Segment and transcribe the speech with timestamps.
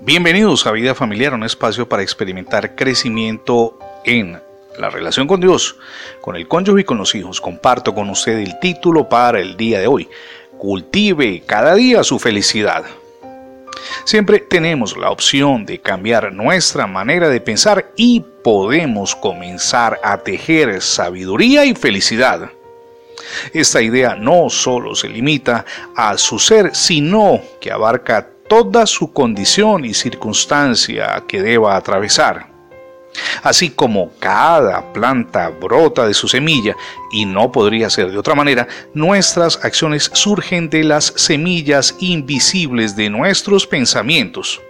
[0.00, 4.40] Bienvenidos a Vida Familiar, un espacio para experimentar crecimiento en
[4.78, 5.76] la relación con Dios,
[6.20, 7.40] con el cónyuge y con los hijos.
[7.40, 10.08] Comparto con usted el título para el día de hoy.
[10.56, 12.84] Cultive cada día su felicidad.
[14.04, 20.80] Siempre tenemos la opción de cambiar nuestra manera de pensar y podemos comenzar a tejer
[20.80, 22.50] sabiduría y felicidad.
[23.52, 29.84] Esta idea no solo se limita a su ser, sino que abarca toda su condición
[29.84, 32.48] y circunstancia que deba atravesar.
[33.42, 36.76] Así como cada planta brota de su semilla,
[37.12, 43.10] y no podría ser de otra manera, nuestras acciones surgen de las semillas invisibles de
[43.10, 44.60] nuestros pensamientos.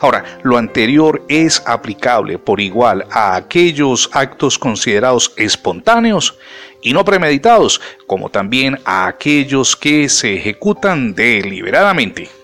[0.00, 6.38] Ahora, lo anterior es aplicable por igual a aquellos actos considerados espontáneos
[6.82, 12.41] y no premeditados, como también a aquellos que se ejecutan deliberadamente.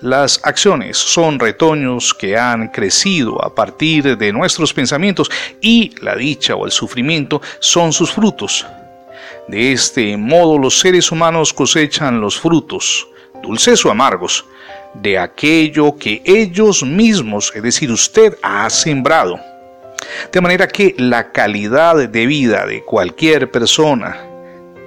[0.00, 5.28] Las acciones son retoños que han crecido a partir de nuestros pensamientos
[5.60, 8.64] y la dicha o el sufrimiento son sus frutos.
[9.48, 13.08] De este modo los seres humanos cosechan los frutos,
[13.42, 14.44] dulces o amargos,
[14.94, 19.40] de aquello que ellos mismos, es decir, usted ha sembrado.
[20.30, 24.16] De manera que la calidad de vida de cualquier persona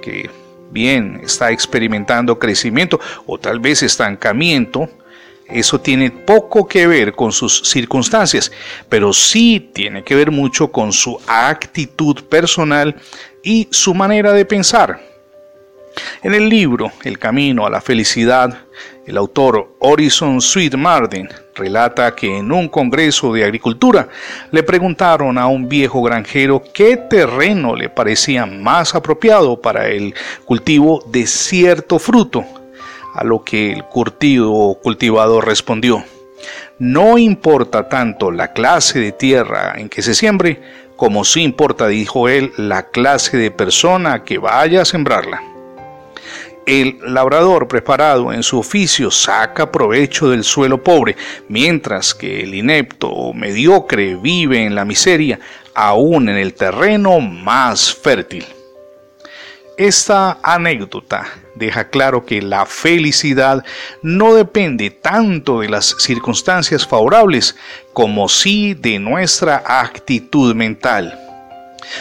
[0.00, 0.30] que
[0.70, 4.88] bien está experimentando crecimiento o tal vez estancamiento,
[5.52, 8.50] eso tiene poco que ver con sus circunstancias,
[8.88, 12.96] pero sí tiene que ver mucho con su actitud personal
[13.42, 15.12] y su manera de pensar.
[16.22, 18.66] En el libro El Camino a la Felicidad,
[19.06, 24.08] el autor Horizon Sweet Martin relata que en un congreso de agricultura
[24.50, 31.04] le preguntaron a un viejo granjero qué terreno le parecía más apropiado para el cultivo
[31.08, 32.61] de cierto fruto
[33.14, 36.04] a lo que el curtido o cultivador respondió,
[36.78, 40.60] no importa tanto la clase de tierra en que se siembre,
[40.96, 45.42] como sí importa, dijo él, la clase de persona que vaya a sembrarla.
[46.64, 51.16] El labrador preparado en su oficio saca provecho del suelo pobre,
[51.48, 55.40] mientras que el inepto o mediocre vive en la miseria,
[55.74, 58.44] aún en el terreno más fértil.
[59.78, 63.64] Esta anécdota deja claro que la felicidad
[64.02, 67.56] no depende tanto de las circunstancias favorables
[67.94, 71.18] como sí de nuestra actitud mental.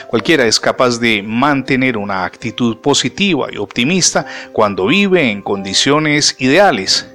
[0.08, 7.08] Cualquiera es capaz de mantener una actitud positiva y optimista cuando vive en condiciones ideales.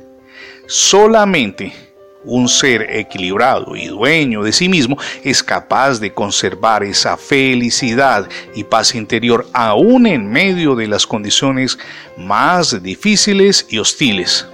[0.67, 1.86] Solamente
[2.26, 8.64] un ser equilibrado y dueño de sí mismo es capaz de conservar esa felicidad y
[8.64, 11.78] paz interior aún en medio de las condiciones
[12.19, 14.47] más difíciles y hostiles.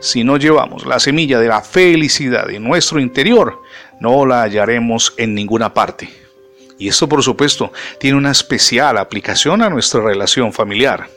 [0.00, 3.62] Si no llevamos la semilla de la felicidad en nuestro interior,
[4.00, 6.10] no la hallaremos en ninguna parte.
[6.78, 11.08] Y esto, por supuesto, tiene una especial aplicación a nuestra relación familiar,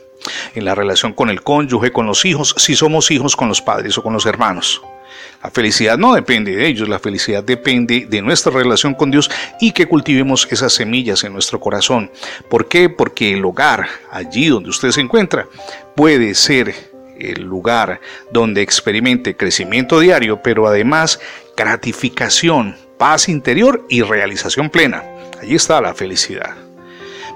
[0.54, 3.98] en la relación con el cónyuge, con los hijos, si somos hijos con los padres
[3.98, 4.80] o con los hermanos.
[5.42, 9.30] La felicidad no depende de ellos, la felicidad depende de nuestra relación con Dios
[9.60, 12.10] y que cultivemos esas semillas en nuestro corazón.
[12.48, 12.88] ¿Por qué?
[12.88, 15.46] Porque el hogar, allí donde usted se encuentra,
[15.94, 16.74] puede ser
[17.18, 21.20] el lugar donde experimente crecimiento diario, pero además
[21.56, 25.02] gratificación, paz interior y realización plena.
[25.40, 26.67] Allí está la felicidad.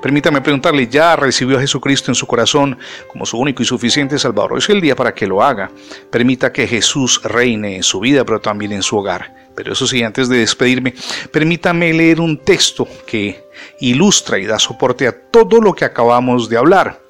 [0.02, 2.76] Permítame preguntarle, ¿ya recibió a Jesucristo en su corazón
[3.06, 4.58] como su único y suficiente Salvador?
[4.58, 5.70] es el día para que lo haga.
[6.10, 9.32] Permita que Jesús reine en su vida, pero también en su hogar.
[9.54, 10.92] Pero eso sí, antes de despedirme,
[11.30, 13.44] permítame leer un texto que
[13.78, 17.00] ilustra y da soporte a todo lo que acabamos de hablar.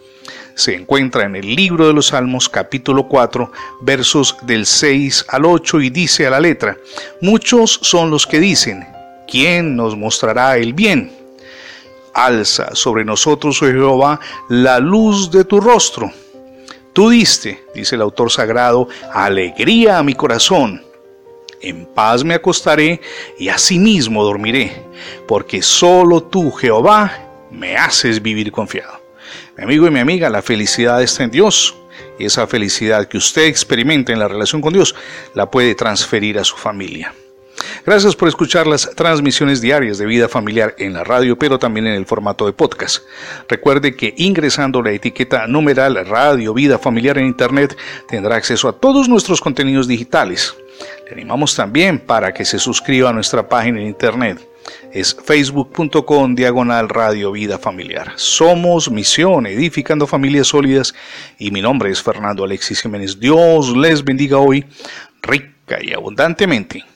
[0.55, 5.81] Se encuentra en el libro de los Salmos capítulo 4 versos del 6 al 8
[5.81, 6.77] y dice a la letra,
[7.23, 8.87] muchos son los que dicen,
[9.27, 11.22] ¿quién nos mostrará el bien?
[12.15, 16.11] Alza sobre nosotros, oh Jehová, la luz de tu rostro.
[16.93, 20.83] Tú diste, dice el autor sagrado, alegría a mi corazón.
[21.61, 23.01] En paz me acostaré
[23.39, 24.85] y asimismo dormiré,
[25.27, 29.01] porque solo tú, Jehová, me haces vivir confiado.
[29.57, 31.77] Mi amigo y mi amiga, la felicidad está en Dios.
[32.19, 34.95] Y esa felicidad que usted experimenta en la relación con Dios
[35.35, 37.15] la puede transferir a su familia.
[37.85, 41.95] Gracias por escuchar las transmisiones diarias de vida familiar en la radio, pero también en
[41.95, 43.03] el formato de podcast.
[43.49, 47.77] Recuerde que ingresando la etiqueta numeral Radio Vida Familiar en Internet
[48.09, 50.55] tendrá acceso a todos nuestros contenidos digitales.
[51.07, 54.49] Le animamos también para que se suscriba a nuestra página en Internet.
[54.93, 58.13] Es facebook.com diagonal Radio Vida Familiar.
[58.17, 60.95] Somos Misión Edificando Familias Sólidas
[61.39, 63.19] y mi nombre es Fernando Alexis Jiménez.
[63.19, 64.65] Dios les bendiga hoy
[65.21, 66.85] rica y abundantemente.